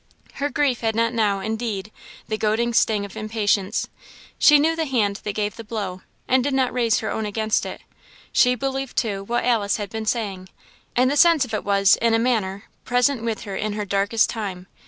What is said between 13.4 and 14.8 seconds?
her in her darkest time.